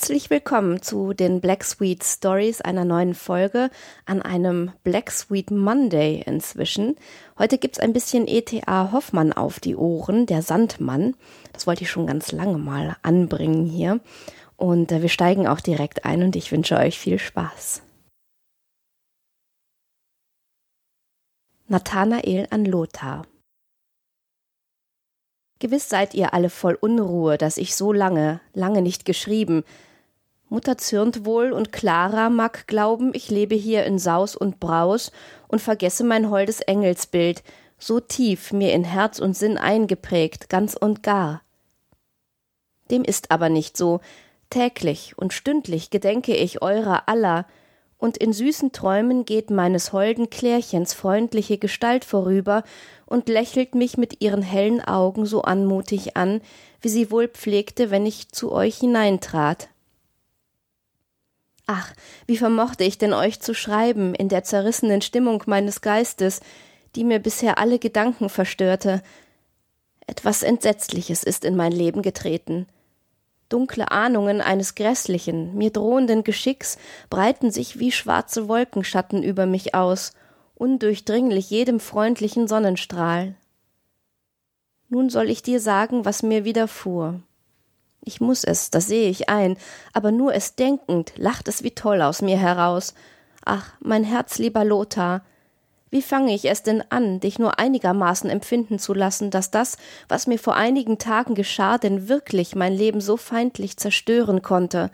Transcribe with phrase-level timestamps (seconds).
[0.00, 3.68] Herzlich willkommen zu den Black Sweet Stories einer neuen Folge
[4.06, 6.96] an einem Black Sweet Monday inzwischen.
[7.38, 11.16] Heute gibt's ein bisschen ETA Hoffmann auf die Ohren, der Sandmann.
[11.52, 14.00] Das wollte ich schon ganz lange mal anbringen hier.
[14.56, 17.82] Und äh, wir steigen auch direkt ein und ich wünsche euch viel Spaß.
[21.68, 23.26] Nathanael an Lothar
[25.58, 29.62] Gewiss seid ihr alle voll Unruhe, dass ich so lange, lange nicht geschrieben.
[30.50, 35.12] Mutter zürnt wohl und Clara mag glauben, ich lebe hier in Saus und Braus
[35.46, 37.44] und vergesse mein holdes Engelsbild,
[37.78, 41.42] so tief mir in Herz und Sinn eingeprägt, ganz und gar.
[42.90, 44.00] Dem ist aber nicht so.
[44.50, 47.46] Täglich und stündlich gedenke ich eurer aller,
[47.96, 52.64] und in süßen Träumen geht meines holden Klärchens freundliche Gestalt vorüber
[53.06, 56.40] und lächelt mich mit ihren hellen Augen so anmutig an,
[56.80, 59.68] wie sie wohl pflegte, wenn ich zu euch hineintrat.
[61.72, 61.94] Ach,
[62.26, 66.40] wie vermochte ich denn euch zu schreiben in der zerrissenen Stimmung meines Geistes,
[66.96, 69.02] die mir bisher alle Gedanken verstörte.
[70.04, 72.66] Etwas Entsetzliches ist in mein Leben getreten.
[73.48, 76.76] Dunkle Ahnungen eines grässlichen, mir drohenden Geschicks
[77.08, 80.12] breiten sich wie schwarze Wolkenschatten über mich aus,
[80.56, 83.36] undurchdringlich jedem freundlichen Sonnenstrahl.
[84.88, 87.20] Nun soll ich dir sagen, was mir widerfuhr.
[88.02, 89.56] Ich muss es, das sehe ich ein,
[89.92, 92.94] aber nur es denkend, lacht es wie toll aus mir heraus.
[93.44, 95.22] Ach, mein herzlieber Lothar,
[95.90, 99.76] wie fange ich es denn an, dich nur einigermaßen empfinden zu lassen, dass das,
[100.08, 104.90] was mir vor einigen Tagen geschah, denn wirklich mein Leben so feindlich zerstören konnte?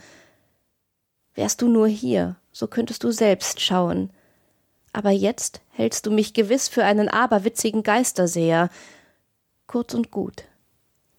[1.35, 4.11] Wärst du nur hier, so könntest du selbst schauen.
[4.95, 8.71] Aber jetzt hältst du mich gewiss für einen aberwitzigen Geisterseher.
[9.67, 10.45] Kurz und gut.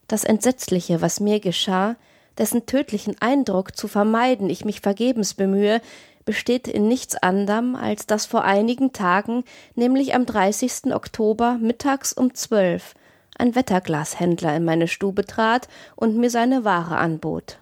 [0.08, 1.96] Das Entsetzliche, was mir geschah,
[2.38, 5.82] dessen tödlichen Eindruck zu vermeiden ich mich vergebens bemühe,
[6.24, 9.44] besteht in nichts anderem, als dass vor einigen Tagen,
[9.76, 10.94] nämlich am 30.
[10.94, 12.96] Oktober mittags um zwölf,
[13.38, 17.60] ein Wetterglashändler in meine Stube trat und mir seine Ware anbot.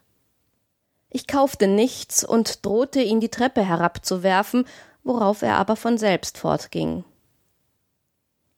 [1.09, 4.65] Ich kaufte nichts und drohte ihn die Treppe herabzuwerfen,
[5.03, 7.05] worauf er aber von selbst fortging.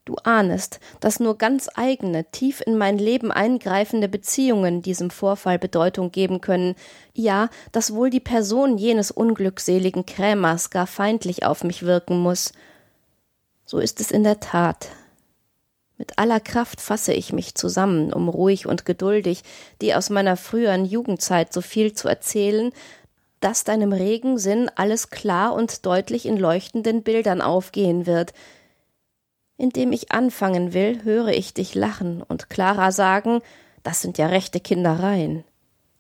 [0.08, 6.14] Du ahnest, dass nur ganz eigene, tief in mein Leben eingreifende Beziehungen diesem Vorfall Bedeutung
[6.14, 6.76] geben können,
[7.14, 12.54] ja, dass wohl die Person jenes unglückseligen Krämers gar feindlich auf mich wirken muss.
[13.66, 14.88] So ist es in der Tat.
[15.98, 19.44] Mit aller Kraft fasse ich mich zusammen, um ruhig und geduldig
[19.82, 22.72] die aus meiner früheren Jugendzeit so viel zu erzählen,
[23.42, 28.32] dass deinem regen Sinn alles klar und deutlich in leuchtenden Bildern aufgehen wird,
[29.58, 33.42] indem ich anfangen will, höre ich dich lachen und Clara sagen,
[33.84, 35.44] das sind ja rechte Kindereien.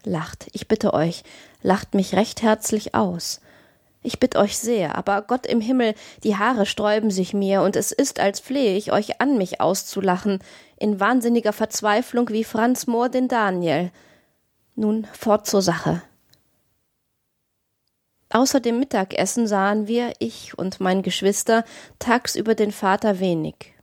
[0.04, 1.24] Lacht, ich bitte euch,
[1.62, 3.42] lacht mich recht herzlich aus.
[4.04, 7.92] Ich bitt euch sehr, aber Gott im Himmel, die Haare sträuben sich mir, und es
[7.92, 10.40] ist, als flehe ich euch an, mich auszulachen,
[10.78, 13.92] in wahnsinniger Verzweiflung wie Franz Mohr den Daniel.
[14.76, 16.04] Nun fort zur Sache.
[18.30, 21.64] Außer dem Mittagessen sahen wir, ich und mein Geschwister,
[22.00, 23.74] tagsüber den Vater wenig.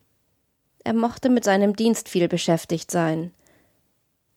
[0.85, 3.33] Er mochte mit seinem Dienst viel beschäftigt sein.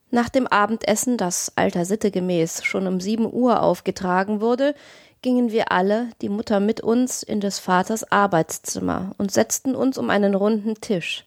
[0.09, 4.73] Nach dem Abendessen, das alter Sitte gemäß schon um sieben Uhr aufgetragen wurde,
[5.21, 10.09] gingen wir alle, die Mutter mit uns, in des Vaters Arbeitszimmer und setzten uns um
[10.09, 11.25] einen runden Tisch.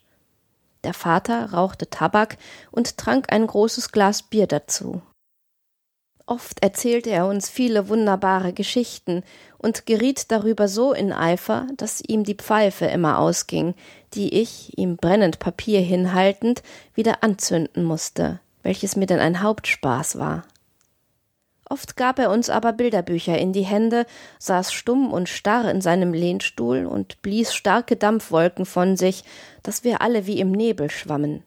[0.85, 2.39] Der Vater rauchte Tabak
[2.71, 5.03] und trank ein großes Glas Bier dazu.
[6.31, 9.25] Oft erzählte er uns viele wunderbare Geschichten
[9.59, 13.75] und geriet darüber so in Eifer, dass ihm die Pfeife immer ausging,
[14.15, 16.63] die ich, ihm brennend Papier hinhaltend,
[16.95, 20.45] wieder anzünden musste, welches mir denn ein Hauptspaß war.
[21.69, 24.07] Oft gab er uns aber Bilderbücher in die Hände,
[24.39, 29.25] saß stumm und starr in seinem Lehnstuhl und blies starke Dampfwolken von sich,
[29.65, 31.43] dass wir alle wie im Nebel schwammen.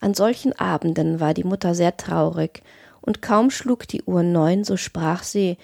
[0.00, 2.64] An solchen Abenden war die Mutter sehr traurig,
[3.04, 5.58] und kaum schlug die Uhr neun, so sprach sie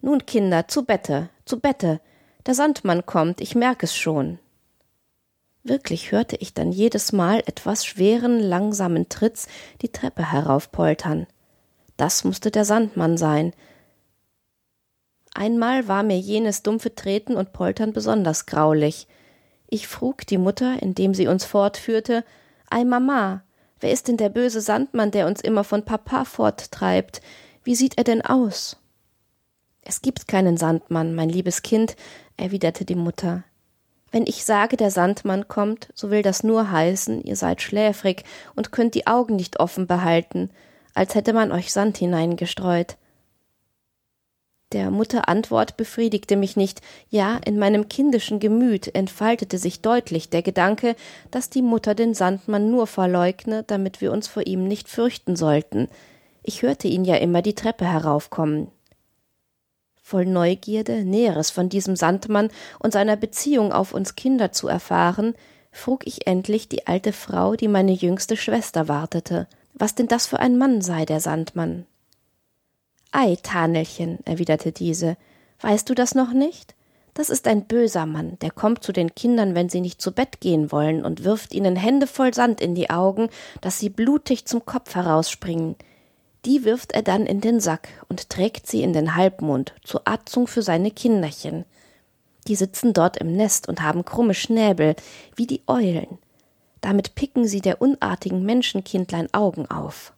[0.00, 2.00] Nun, Kinder, zu Bette, zu Bette,
[2.46, 4.38] der Sandmann kommt, ich merk es schon.
[5.62, 9.46] Wirklich hörte ich dann jedes Mal etwas schweren, langsamen Tritts
[9.82, 11.26] die Treppe heraufpoltern.
[11.98, 13.52] Das musste der Sandmann sein.
[15.34, 19.06] Einmal war mir jenes dumpfe Treten und Poltern besonders graulich.
[19.68, 22.24] Ich frug die Mutter, indem sie uns fortführte,
[22.70, 23.42] Ei Mama,
[23.80, 27.20] Wer ist denn der böse Sandmann, der uns immer von Papa forttreibt?
[27.64, 28.76] Wie sieht er denn aus?
[29.82, 31.96] Es gibt keinen Sandmann, mein liebes Kind,
[32.36, 33.44] erwiderte die Mutter.
[34.12, 38.24] Wenn ich sage, der Sandmann kommt, so will das nur heißen, ihr seid schläfrig
[38.54, 40.50] und könnt die Augen nicht offen behalten,
[40.94, 42.96] als hätte man euch Sand hineingestreut.
[44.72, 50.42] Der Mutter Antwort befriedigte mich nicht, ja, in meinem kindischen Gemüt entfaltete sich deutlich der
[50.42, 50.94] Gedanke,
[51.32, 55.88] dass die Mutter den Sandmann nur verleugne, damit wir uns vor ihm nicht fürchten sollten.
[56.44, 58.68] Ich hörte ihn ja immer die Treppe heraufkommen.
[60.00, 65.34] Voll Neugierde, Näheres von diesem Sandmann und seiner Beziehung auf uns Kinder zu erfahren,
[65.72, 70.38] frug ich endlich die alte Frau, die meine jüngste Schwester wartete, was denn das für
[70.38, 71.86] ein Mann sei, der Sandmann.
[73.12, 75.16] Ei, Tanelchen, erwiderte diese,
[75.60, 76.74] weißt du das noch nicht?
[77.14, 80.40] Das ist ein böser Mann, der kommt zu den Kindern, wenn sie nicht zu Bett
[80.40, 83.28] gehen wollen, und wirft ihnen Hände voll Sand in die Augen,
[83.60, 85.74] dass sie blutig zum Kopf herausspringen.
[86.44, 90.46] Die wirft er dann in den Sack und trägt sie in den Halbmond zur Atzung
[90.46, 91.64] für seine Kinderchen.
[92.46, 94.94] Die sitzen dort im Nest und haben krumme Schnäbel,
[95.34, 96.18] wie die Eulen.
[96.80, 100.14] Damit picken sie der unartigen Menschenkindlein Augen auf.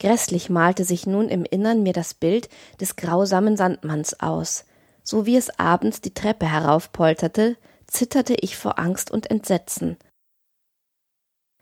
[0.00, 2.48] Grässlich malte sich nun im Innern mir das Bild
[2.80, 4.64] des grausamen Sandmanns aus.
[5.02, 7.56] So wie es abends die Treppe heraufpolterte,
[7.86, 9.96] zitterte ich vor Angst und Entsetzen.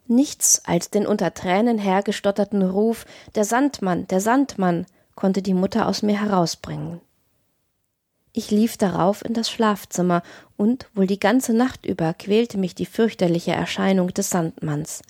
[0.09, 6.03] Nichts als den unter Tränen hergestotterten Ruf Der Sandmann, der Sandmann konnte die Mutter aus
[6.03, 7.01] mir herausbringen.
[8.33, 10.23] Ich lief darauf in das Schlafzimmer,
[10.59, 15.03] und wohl die ganze Nacht über quälte mich die fürchterliche Erscheinung des Sandmanns.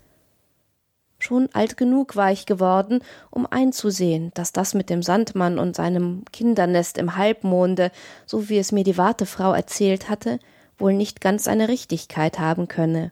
[1.26, 3.00] Schon alt genug war ich geworden,
[3.32, 7.90] um einzusehen, dass das mit dem Sandmann und seinem Kindernest im Halbmonde,
[8.26, 10.38] so wie es mir die Wartefrau erzählt hatte,
[10.78, 13.10] wohl nicht ganz seine Richtigkeit haben könne.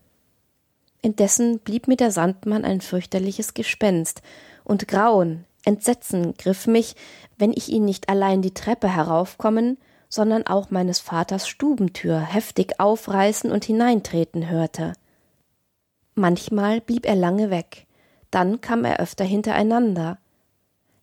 [1.02, 4.22] Indessen blieb mir der Sandmann ein fürchterliches Gespenst,
[4.62, 6.94] und Grauen, Entsetzen griff mich,
[7.36, 9.76] wenn ich ihn nicht allein die Treppe heraufkommen,
[10.08, 14.92] sondern auch meines Vaters Stubentür heftig aufreißen und hineintreten hörte.
[16.14, 17.83] Manchmal blieb er lange weg,
[18.34, 20.18] dann kam er öfter hintereinander.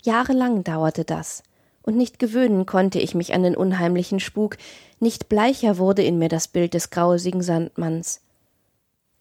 [0.02, 1.44] Jahrelang dauerte das,
[1.82, 4.58] und nicht gewöhnen konnte ich mich an den unheimlichen Spuk,
[5.00, 8.22] nicht bleicher wurde in mir das Bild des grausigen Sandmanns.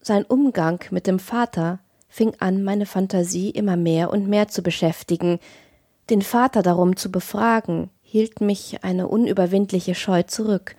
[0.00, 1.78] Sein Umgang mit dem Vater
[2.08, 5.38] fing an, meine Fantasie immer mehr und mehr zu beschäftigen,
[6.10, 10.74] den Vater darum zu befragen, hielt mich eine unüberwindliche Scheu zurück,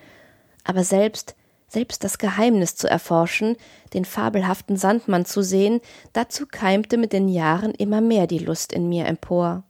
[0.64, 1.34] aber selbst
[1.72, 3.56] selbst das Geheimnis zu erforschen,
[3.94, 5.80] den fabelhaften Sandmann zu sehen,
[6.12, 9.64] dazu keimte mit den Jahren immer mehr die Lust in mir empor.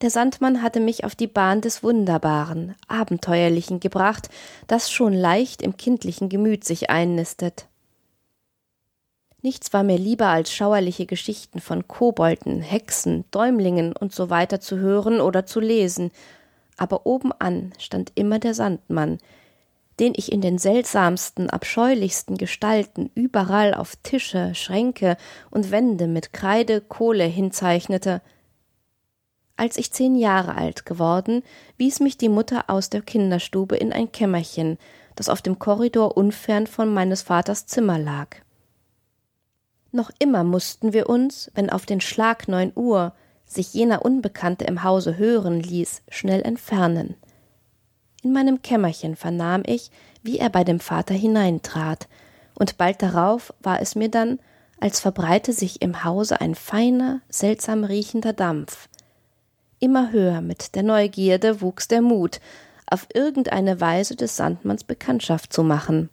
[0.00, 4.30] Der Sandmann hatte mich auf die Bahn des Wunderbaren, Abenteuerlichen gebracht,
[4.66, 7.66] das schon leicht im kindlichen Gemüt sich einnistet.
[9.42, 14.78] Nichts war mir lieber als schauerliche Geschichten von Kobolden, Hexen, Däumlingen und so weiter zu
[14.78, 16.10] hören oder zu lesen,
[16.78, 19.18] aber obenan stand immer der Sandmann,
[20.00, 25.16] den ich in den seltsamsten, abscheulichsten Gestalten überall auf Tische, Schränke
[25.50, 28.22] und Wände mit Kreide, Kohle hinzeichnete.
[29.56, 31.42] Als ich zehn Jahre alt geworden,
[31.76, 34.78] wies mich die Mutter aus der Kinderstube in ein Kämmerchen,
[35.16, 38.36] das auf dem Korridor unfern von meines Vaters Zimmer lag.
[39.92, 43.12] Noch immer mussten wir uns, wenn auf den Schlag neun Uhr
[43.44, 47.16] sich jener Unbekannte im Hause hören ließ, schnell entfernen.
[48.22, 49.90] In meinem Kämmerchen vernahm ich,
[50.22, 52.08] wie er bei dem Vater hineintrat,
[52.54, 54.38] und bald darauf war es mir dann,
[54.80, 58.88] als verbreite sich im Hause ein feiner, seltsam riechender Dampf.
[59.78, 62.40] Immer höher mit der Neugierde wuchs der Mut,
[62.86, 66.10] auf irgendeine Weise des Sandmanns Bekanntschaft zu machen.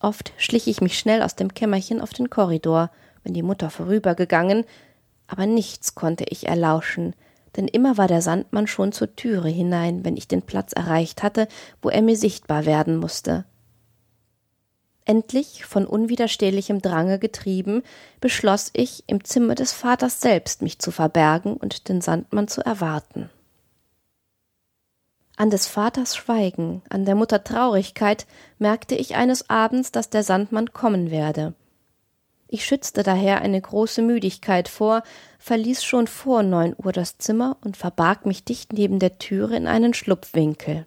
[0.00, 2.90] Oft schlich ich mich schnell aus dem Kämmerchen auf den Korridor,
[3.24, 4.64] wenn die Mutter vorübergegangen,
[5.26, 7.14] aber nichts konnte ich erlauschen,
[7.56, 11.48] denn immer war der Sandmann schon zur Türe hinein, wenn ich den Platz erreicht hatte,
[11.80, 13.44] wo er mir sichtbar werden musste.
[15.04, 17.82] Endlich, von unwiderstehlichem Drange getrieben,
[18.20, 23.28] beschloss ich, im Zimmer des Vaters selbst mich zu verbergen und den Sandmann zu erwarten.
[25.36, 28.26] An des Vaters Schweigen, an der Mutter Traurigkeit
[28.58, 31.54] merkte ich eines Abends, dass der Sandmann kommen werde.
[32.54, 35.04] Ich schützte daher eine große Müdigkeit vor,
[35.38, 39.66] verließ schon vor neun Uhr das Zimmer und verbarg mich dicht neben der Türe in
[39.66, 40.86] einen Schlupfwinkel.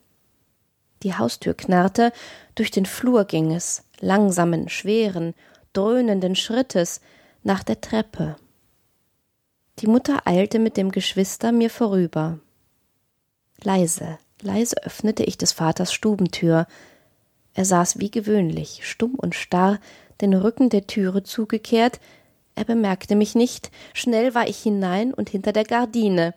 [1.01, 2.12] Die Haustür knarrte,
[2.53, 5.34] durch den Flur ging es, langsamen, schweren,
[5.74, 7.01] dröhnenden Schrittes,
[7.41, 8.36] nach der Treppe.
[9.79, 12.38] Die Mutter eilte mit dem Geschwister mir vorüber.
[13.63, 16.67] Leise, leise öffnete ich des Vaters Stubentür.
[17.55, 19.79] Er saß wie gewöhnlich, stumm und starr,
[20.22, 22.00] den Rücken der Türe zugekehrt,
[22.55, 26.34] er bemerkte mich nicht, schnell war ich hinein und hinter der Gardine,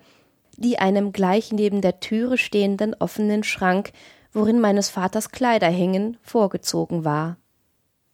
[0.57, 3.93] die einem gleich neben der Türe stehenden offenen Schrank,
[4.33, 7.37] worin meines Vaters Kleider hingen, vorgezogen war.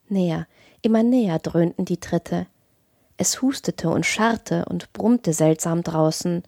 [0.08, 0.46] Näher,
[0.82, 2.46] immer näher dröhnten die Tritte.
[3.16, 6.42] Es hustete und scharrte und brummte seltsam draußen.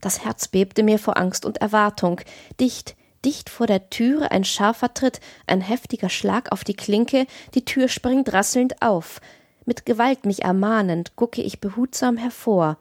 [0.00, 2.22] Das Herz bebte mir vor Angst und Erwartung.
[2.58, 7.64] Dicht, dicht vor der Türe ein scharfer Tritt, ein heftiger Schlag auf die Klinke, die
[7.64, 9.20] Tür springt rasselnd auf.
[9.64, 12.78] Mit Gewalt mich ermahnend gucke ich behutsam hervor.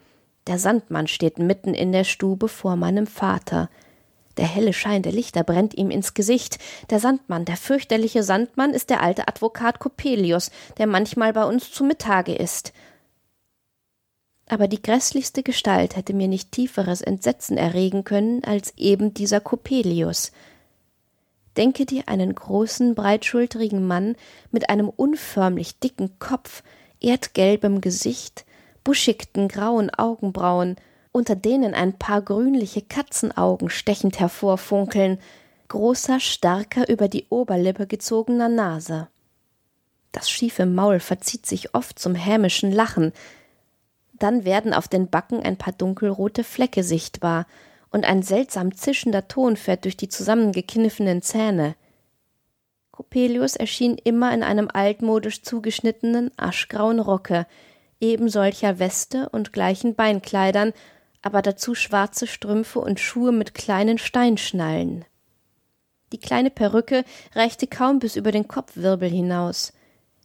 [0.48, 3.70] Der Sandmann steht mitten in der Stube vor meinem Vater.
[4.38, 6.60] Der helle Schein der Lichter brennt ihm ins Gesicht.
[6.90, 11.84] Der Sandmann, der fürchterliche Sandmann, ist der alte Advokat Coppelius, der manchmal bei uns zu
[11.84, 12.72] Mittage ist.
[14.50, 20.32] Aber die grässlichste Gestalt hätte mir nicht tieferes Entsetzen erregen können als eben dieser Coppelius.
[21.56, 24.16] Denke dir einen großen, breitschultrigen Mann
[24.52, 26.64] mit einem unförmlich dicken Kopf,
[27.00, 28.44] erdgelbem Gesicht,
[28.84, 30.78] buschigten grauen Augenbrauen,
[31.12, 35.20] unter denen ein paar grünliche Katzenaugen stechend hervorfunkeln,
[35.68, 39.10] großer, starker, über die Oberlippe gezogener Nase.
[40.12, 43.14] Das schiefe Maul verzieht sich oft zum hämischen Lachen,
[44.20, 47.46] dann werden auf den Backen ein paar dunkelrote Flecke sichtbar,
[47.92, 51.76] und ein seltsam zischender Ton fährt durch die zusammengekniffenen Zähne.
[52.92, 57.48] Coppelius erschien immer in einem altmodisch zugeschnittenen, aschgrauen Rocke,
[58.00, 60.74] ebensolcher Weste und gleichen Beinkleidern,
[61.22, 65.06] aber dazu schwarze Strümpfe und Schuhe mit kleinen Steinschnallen.
[66.12, 69.74] Die kleine Perücke reichte kaum bis über den Kopfwirbel hinaus.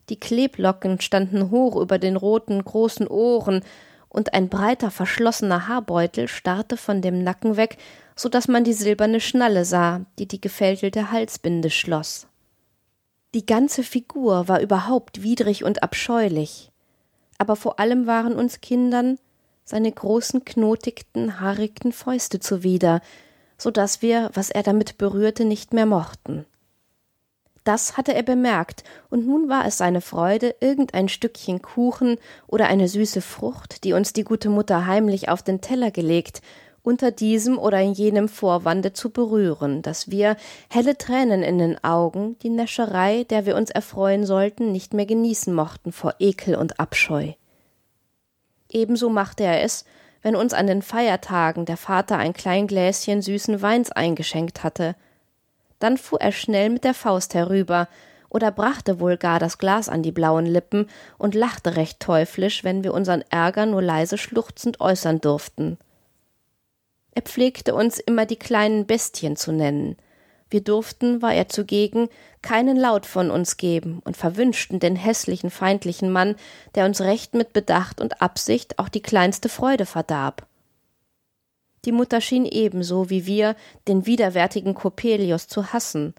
[0.09, 3.63] Die Kleblocken standen hoch über den roten, großen Ohren,
[4.09, 7.79] und ein breiter, verschlossener Haarbeutel starrte von dem Nacken weg,
[8.15, 12.29] so dass man die silberne Schnalle sah, die die gefältelte Halsbinde schloss.
[13.35, 16.71] Die ganze Figur war überhaupt widrig und abscheulich.
[17.39, 19.19] Aber vor allem waren uns Kindern
[19.65, 23.01] seine großen knotigten, haarigten Fäuste zuwider,
[23.59, 26.47] so dass wir, was er damit berührte, nicht mehr mochten.
[27.65, 32.89] Das hatte er bemerkt, und nun war es seine Freude, irgendein Stückchen Kuchen oder eine
[32.89, 36.43] süße Frucht, die uns die gute Mutter heimlich auf den Teller gelegt,
[36.83, 40.37] unter diesem oder in jenem Vorwande zu berühren, dass wir,
[40.69, 45.53] helle Tränen in den Augen, die Näscherei, der wir uns erfreuen sollten, nicht mehr genießen
[45.53, 47.33] mochten vor Ekel und Abscheu.
[48.69, 49.87] Ebenso machte er es,
[50.21, 54.95] wenn uns an den Feiertagen der Vater ein klein Gläschen süßen Weins eingeschenkt hatte.
[55.79, 57.89] Dann fuhr er schnell mit der Faust herüber,
[58.29, 60.89] oder brachte wohl gar das Glas an die blauen Lippen
[61.19, 65.79] und lachte recht teuflisch, wenn wir unseren Ärger nur leise schluchzend äußern durften.
[67.13, 69.97] Er pflegte uns immer die kleinen Bestien zu nennen,
[70.55, 72.09] wir durften, war er zugegen,
[72.41, 76.37] keinen Laut von uns geben und verwünschten den hässlichen, feindlichen Mann,
[76.77, 80.47] der uns recht mit Bedacht und Absicht auch die kleinste Freude verdarb.
[81.85, 83.57] Die Mutter schien ebenso wie wir
[83.89, 86.15] den widerwärtigen Coppelius zu hassen,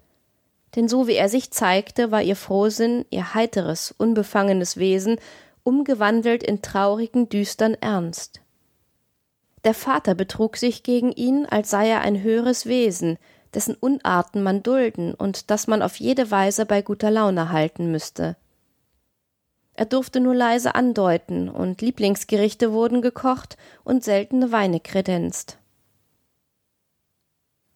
[0.76, 5.18] denn so wie er sich zeigte, war ihr Frohsinn, ihr heiteres, unbefangenes Wesen
[5.64, 8.40] umgewandelt in traurigen, düstern Ernst.
[9.64, 13.18] Der Vater betrug sich gegen ihn, als sei er ein höheres Wesen,
[13.52, 18.36] dessen Unarten man dulden und das man auf jede Weise bei guter Laune halten müsste.
[19.78, 25.58] Er durfte nur leise andeuten, und Lieblingsgerichte wurden gekocht und seltene Weine kredenzt.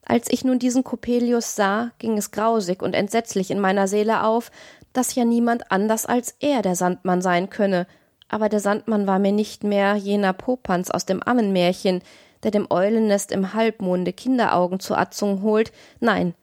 [0.03, 4.51] Als ich nun diesen Coppelius sah, ging es grausig und entsetzlich in meiner Seele auf,
[4.95, 7.87] dass ja niemand anders als er der Sandmann sein könne,
[8.29, 12.01] aber der Sandmann war mir nicht mehr jener Popanz aus dem Ammenmärchen,
[12.43, 16.35] der dem Eulennest im Halbmonde Kinderaugen zur Atzung holt, nein,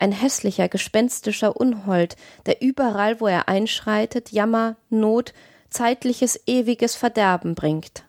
[0.00, 2.16] ein hässlicher, gespenstischer Unhold,
[2.46, 5.34] der überall, wo er einschreitet, Jammer, Not,
[5.68, 8.04] zeitliches, ewiges Verderben bringt.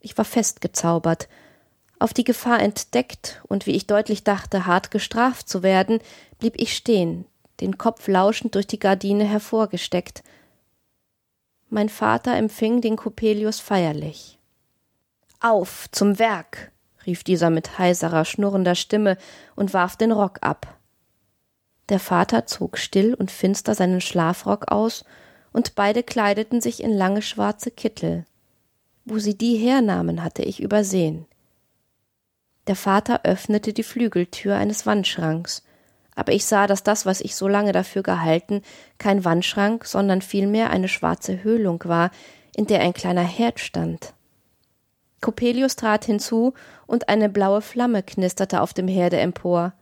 [0.00, 1.28] Ich war festgezaubert,
[1.98, 6.00] auf die Gefahr entdeckt und wie ich deutlich dachte, hart gestraft zu werden,
[6.38, 7.26] blieb ich stehen,
[7.60, 10.22] den Kopf lauschend durch die Gardine hervorgesteckt.
[11.68, 14.38] Mein Vater empfing den Coppelius feierlich.
[15.40, 16.72] Auf, zum Werk!
[17.06, 19.16] Rief dieser mit heiserer, schnurrender Stimme
[19.56, 20.78] und warf den Rock ab.
[21.88, 25.04] Der Vater zog still und finster seinen Schlafrock aus,
[25.52, 28.24] und beide kleideten sich in lange schwarze Kittel.
[29.04, 31.26] Wo sie die hernahmen, hatte ich übersehen.
[32.68, 35.64] Der Vater öffnete die Flügeltür eines Wandschranks,
[36.14, 38.62] aber ich sah, dass das, was ich so lange dafür gehalten,
[38.98, 42.10] kein Wandschrank, sondern vielmehr eine schwarze Höhlung war,
[42.54, 44.12] in der ein kleiner Herd stand.
[45.20, 46.54] Coppelius trat hinzu,
[46.86, 49.74] und eine blaue Flamme knisterte auf dem Herde empor.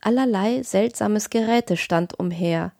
[0.00, 2.72] Allerlei seltsames Geräte stand umher.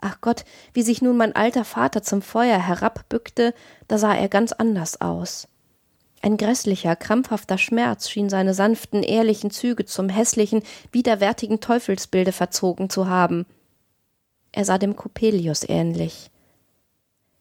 [0.00, 3.54] Ach Gott, wie sich nun mein alter Vater zum Feuer herabbückte,
[3.88, 5.48] da sah er ganz anders aus.
[6.20, 13.08] Ein grässlicher, krampfhafter Schmerz schien seine sanften, ehrlichen Züge zum hässlichen, widerwärtigen Teufelsbilde verzogen zu
[13.08, 13.46] haben.
[14.52, 16.30] Er sah dem Coppelius ähnlich.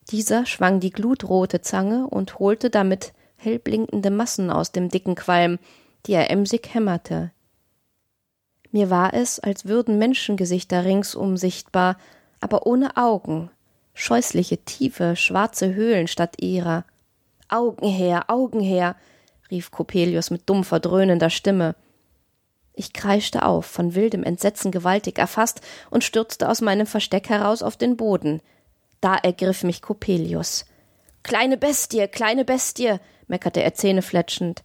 [0.09, 5.59] Dieser schwang die glutrote Zange und holte damit hellblinkende Massen aus dem dicken Qualm,
[6.05, 7.31] die er emsig hämmerte.
[8.71, 11.97] Mir war es, als würden Menschengesichter ringsum sichtbar,
[12.39, 13.51] aber ohne Augen,
[13.93, 16.83] scheußliche, tiefe, schwarze Höhlen statt ihrer.
[17.49, 18.95] Augen her, Augen her,
[19.51, 21.75] rief Coppelius mit dumpfer, dröhnender Stimme.
[22.73, 27.77] Ich kreischte auf, von wildem Entsetzen gewaltig erfasst, und stürzte aus meinem Versteck heraus auf
[27.77, 28.41] den Boden.
[28.99, 30.65] Da ergriff mich Coppelius.
[31.21, 34.63] Kleine Bestie, kleine Bestie, meckerte er zähnefletschend,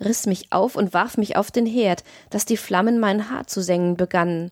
[0.00, 3.62] riss mich auf und warf mich auf den Herd, dass die Flammen mein Haar zu
[3.62, 4.50] sengen begannen.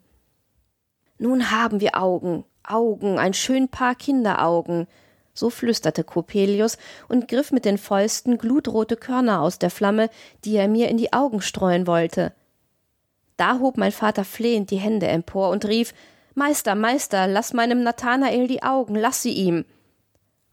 [1.18, 4.86] Nun haben wir Augen, Augen, ein schön Paar Kinderaugen,
[5.34, 6.78] so flüsterte Coppelius
[7.08, 10.10] und griff mit den Fäusten glutrote Körner aus der Flamme,
[10.44, 12.32] die er mir in die Augen streuen wollte.
[13.36, 15.94] Da hob mein Vater flehend die Hände empor und rief
[16.34, 19.64] Meister, Meister, lass meinem Nathanael die Augen, lass sie ihm.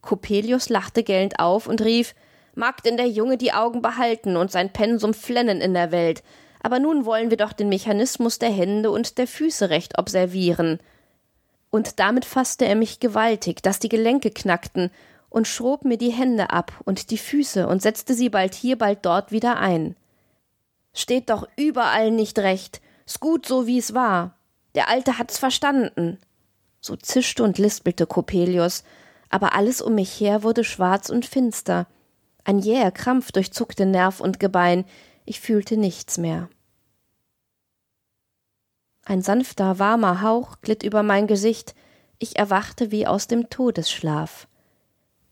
[0.02, 2.16] Coppelius lachte gellend auf und rief
[2.56, 6.24] Mag denn der Junge die Augen behalten und sein Pensum flennen in der Welt,
[6.64, 10.80] aber nun wollen wir doch den Mechanismus der Hände und der Füße recht observieren
[11.76, 14.92] und damit fasste er mich gewaltig, dass die Gelenke knackten,
[15.30, 19.06] und schrob mir die Hände ab und die Füße und setzte sie bald hier, bald
[19.06, 19.98] dort wieder ein.
[20.94, 24.38] Steht doch überall nicht recht, s gut so wie's war.
[24.76, 26.20] Der Alte hat's verstanden.
[26.80, 28.86] So zischte und lispelte Coppelius,
[29.28, 31.88] aber alles um mich her wurde schwarz und finster.
[32.46, 34.86] Ein jäher Krampf durchzuckte Nerv und Gebein,
[35.26, 36.48] ich fühlte nichts mehr.
[39.04, 41.76] Ein sanfter, warmer Hauch glitt über mein Gesicht,
[42.20, 44.48] ich erwachte wie aus dem Todesschlaf.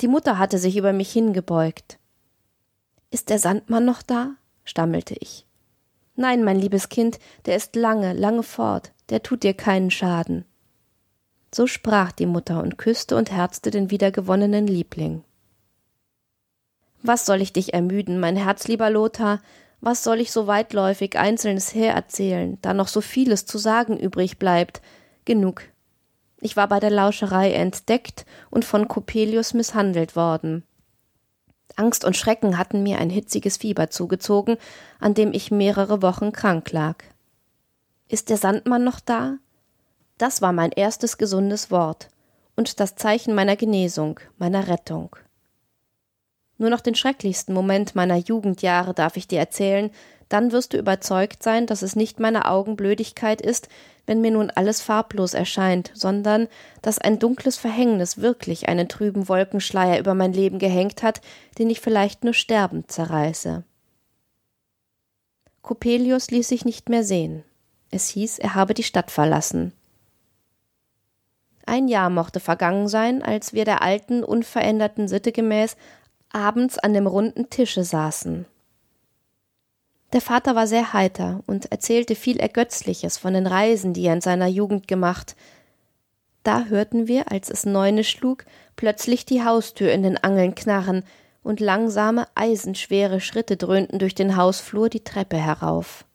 [0.02, 2.00] Die Mutter hatte sich über mich hingebeugt.
[3.12, 4.32] Ist der Sandmann noch da?
[4.64, 5.46] stammelte ich.
[6.16, 10.46] Nein, mein liebes Kind, der ist lange, lange fort, der tut dir keinen Schaden.
[11.54, 15.24] So sprach die Mutter und küsste und herzte den wiedergewonnenen Liebling.
[17.06, 19.42] Was soll ich dich ermüden, mein herzlieber Lothar,
[19.82, 24.82] was soll ich so weitläufig Einzelnes hererzählen, da noch so vieles zu sagen übrig bleibt?
[25.26, 25.64] Genug.
[26.40, 30.64] Ich war bei der Lauscherei entdeckt und von Coppelius misshandelt worden.
[31.76, 34.56] Angst und Schrecken hatten mir ein hitziges Fieber zugezogen,
[35.02, 37.04] an dem ich mehrere Wochen krank lag.
[38.08, 39.38] Ist der Sandmann noch da?
[40.18, 42.08] Das war mein erstes gesundes Wort
[42.56, 45.18] und das Zeichen meiner Genesung, meiner Rettung.
[46.64, 49.92] Nur noch den schrecklichsten Moment meiner Jugendjahre darf ich dir erzählen,
[50.30, 53.68] dann wirst du überzeugt sein, dass es nicht meine Augenblödigkeit ist,
[54.06, 56.48] wenn mir nun alles farblos erscheint, sondern
[56.82, 61.20] dass ein dunkles Verhängnis wirklich einen trüben Wolkenschleier über mein Leben gehängt hat,
[61.58, 63.66] den ich vielleicht nur sterbend zerreiße.
[65.64, 67.44] Coppelius ließ sich nicht mehr sehen.
[67.92, 69.74] Es hieß, er habe die Stadt verlassen.
[71.66, 75.76] Ein Jahr mochte vergangen sein, als wir der alten, unveränderten Sitte gemäß
[76.34, 78.46] abends an dem runden Tische saßen.
[80.12, 84.22] Der Vater war sehr heiter und erzählte viel Ergötzliches von den Reisen, die er in
[84.22, 85.36] seiner Jugend gemacht.
[86.44, 91.04] Da hörten wir, als es neune schlug, plötzlich die Haustür in den Angeln knarren
[91.42, 96.06] und langsame, eisenschwere Schritte dröhnten durch den Hausflur die Treppe herauf.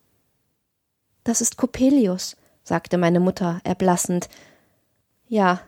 [1.24, 4.28] Das ist Coppelius, sagte meine Mutter erblassend.
[5.26, 5.60] Ja,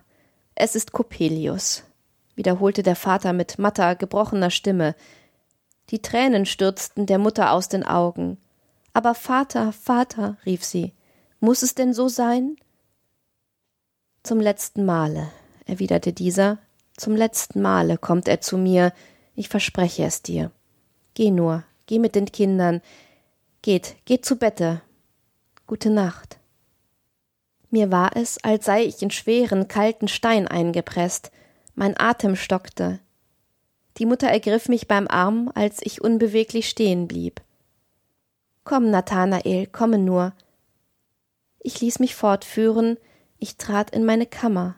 [0.55, 1.83] es ist Coppelius
[2.41, 4.95] wiederholte der Vater mit matter, gebrochener Stimme.
[5.91, 8.39] Die Tränen stürzten der Mutter aus den Augen.
[8.95, 10.95] Aber Vater, Vater, rief sie,
[11.41, 12.57] muss es denn so sein?
[14.23, 15.29] Zum letzten Male,
[15.67, 16.57] erwiderte dieser,
[16.97, 18.95] zum letzten Male kommt er zu mir,
[19.35, 20.51] ich verspreche es dir.
[21.13, 22.81] Geh nur, geh mit den Kindern,
[23.61, 24.81] geht, geht zu Bette.
[25.67, 26.39] Gute Nacht.
[27.69, 31.31] Mir war es, als sei ich in schweren, kalten Stein eingepresst,
[31.81, 33.01] mein Atem stockte.
[33.97, 37.41] Die Mutter ergriff mich beim Arm, als ich unbeweglich stehen blieb.
[38.65, 40.35] Komm, Nathanael, komme nur.
[41.59, 42.99] Ich ließ mich fortführen,
[43.39, 44.77] ich trat in meine Kammer.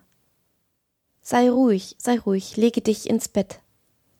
[1.23, 3.59] Sei ruhig, sei ruhig, lege dich ins Bett.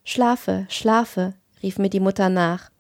[0.03, 2.73] Schlafe, schlafe, rief mir die Mutter nach.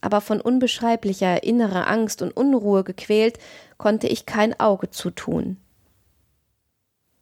[0.00, 3.40] Aber von unbeschreiblicher innerer Angst und Unruhe gequält,
[3.76, 5.56] konnte ich kein Auge zutun.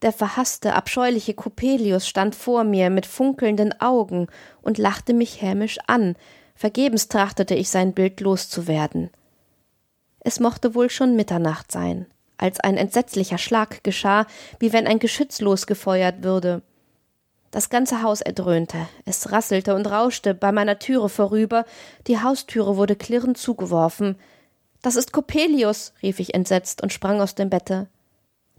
[0.04, 4.26] Der verhasste, abscheuliche Coppelius stand vor mir mit funkelnden Augen
[4.60, 6.14] und lachte mich hämisch an,
[6.54, 9.08] vergebens trachtete ich sein Bild loszuwerden.
[10.20, 12.04] Es mochte wohl schon Mitternacht sein,
[12.36, 14.26] als ein entsetzlicher Schlag geschah,
[14.58, 16.60] wie wenn ein Geschütz losgefeuert würde.
[17.50, 21.64] Das ganze Haus erdröhnte, es rasselte und rauschte bei meiner Türe vorüber,
[22.08, 24.16] die Haustüre wurde klirrend zugeworfen.
[24.82, 27.88] Das ist Coppelius, rief ich entsetzt und sprang aus dem Bette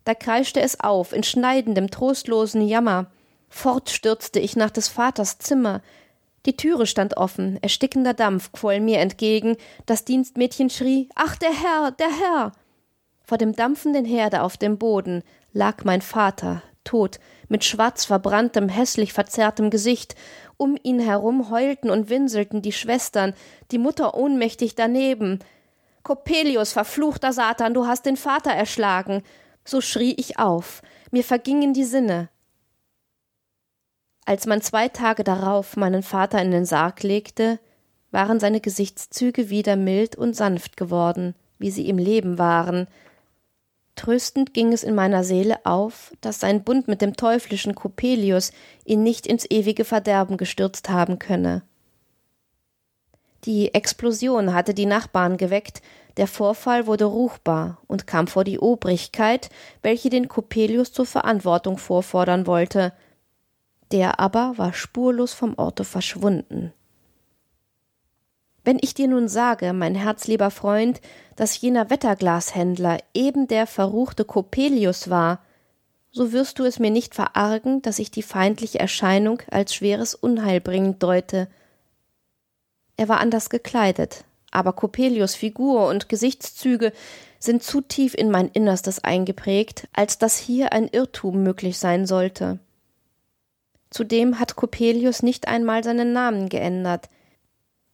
[0.05, 3.07] da kreischte es auf in schneidendem, trostlosen Jammer.
[3.49, 5.81] Fort stürzte ich nach des Vaters Zimmer.
[6.45, 11.91] Die Türe stand offen, erstickender Dampf quoll mir entgegen, das Dienstmädchen schrie Ach, der Herr,
[11.91, 12.51] der Herr.
[13.23, 19.13] Vor dem dampfenden Herde auf dem Boden lag mein Vater, tot, mit schwarz verbranntem, hässlich
[19.13, 20.15] verzerrtem Gesicht.
[20.57, 23.33] Um ihn herum heulten und winselten die Schwestern,
[23.71, 25.39] die Mutter ohnmächtig daneben.
[26.03, 29.23] Coppelius, verfluchter Satan, du hast den Vater erschlagen.
[29.65, 30.81] So schrie ich auf.
[31.11, 32.29] Mir vergingen die Sinne.
[34.25, 37.59] Als man zwei Tage darauf meinen Vater in den Sarg legte,
[38.11, 42.87] waren seine Gesichtszüge wieder mild und sanft geworden, wie sie im Leben waren.
[43.95, 48.51] Tröstend ging es in meiner Seele auf, dass sein Bund mit dem teuflischen Coppelius
[48.83, 51.63] ihn nicht ins ewige Verderben gestürzt haben könne.
[53.45, 55.81] Die Explosion hatte die Nachbarn geweckt,
[56.17, 59.49] der Vorfall wurde ruchbar und kam vor die Obrigkeit,
[59.81, 62.93] welche den Coppelius zur Verantwortung vorfordern wollte–
[63.91, 66.73] der aber war spurlos vom Orte verschwunden.
[68.63, 71.01] Wenn ich dir nun sage, mein herzlieber Freund,
[71.35, 75.39] dass jener Wetterglashändler eben der verruchte Coppelius war,
[76.11, 80.61] so wirst du es mir nicht verargen, dass ich die feindliche Erscheinung als schweres Unheil
[80.61, 81.47] bringend deute.
[82.97, 86.91] Er war anders gekleidet, aber Coppelius Figur und Gesichtszüge
[87.39, 92.59] sind zu tief in mein Innerstes eingeprägt, als dass hier ein Irrtum möglich sein sollte.
[93.89, 97.09] Zudem hat Coppelius nicht einmal seinen Namen geändert.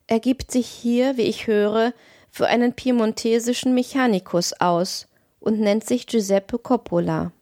[0.08, 1.94] Er gibt sich hier, wie ich höre,
[2.30, 5.08] für einen piemontesischen Mechanikus aus
[5.40, 7.34] und nennt sich Giuseppe Coppola.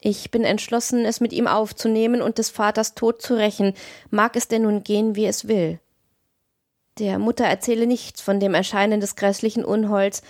[0.00, 3.74] Ich bin entschlossen, es mit ihm aufzunehmen und des Vaters Tod zu rächen,
[4.10, 5.80] mag es denn nun gehen, wie es will.
[6.98, 10.22] Der Mutter erzähle nichts von dem Erscheinen des grässlichen Unholds.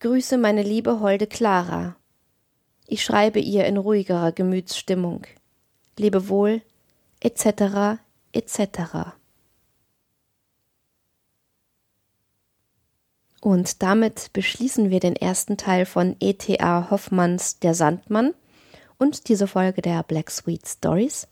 [0.00, 1.96] Grüße meine liebe holde Clara.
[2.86, 5.26] Ich schreibe ihr in ruhigerer Gemütsstimmung
[5.98, 6.62] lebe wohl,
[7.20, 8.00] etc.,
[8.32, 9.14] etc.
[13.40, 16.90] Und damit beschließen wir den ersten Teil von E.T.A.
[16.90, 18.34] Hoffmanns Der Sandmann
[18.98, 21.28] und diese Folge der Black Sweet Stories.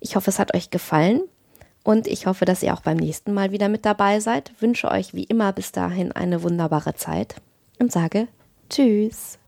[0.00, 1.22] Ich hoffe, es hat euch gefallen
[1.84, 4.52] und ich hoffe, dass ihr auch beim nächsten Mal wieder mit dabei seid.
[4.60, 7.36] Wünsche euch wie immer bis dahin eine wunderbare Zeit
[7.78, 8.26] und sage
[8.70, 9.38] Tschüss.